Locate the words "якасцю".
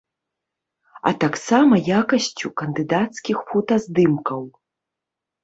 1.99-2.47